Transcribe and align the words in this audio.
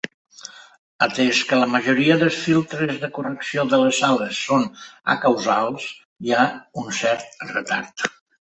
Atès 1.07 1.41
que 1.49 1.59
la 1.63 1.67
majoria 1.73 2.15
dels 2.23 2.39
filtres 2.45 2.97
de 3.03 3.11
correcció 3.19 3.67
de 3.75 3.81
les 3.83 3.99
sales 4.05 4.41
són 4.49 4.67
acausals, 5.17 5.87
hi 6.27 6.37
ha 6.41 6.49
un 6.85 6.93
cert 7.03 7.47
retard. 7.55 8.11